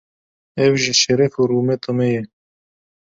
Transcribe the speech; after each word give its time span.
ev 0.65 0.73
jî 0.83 0.93
şeref 1.01 1.33
û 1.41 1.43
rûmeta 1.49 1.91
me 1.97 2.07
ye. 2.13 2.23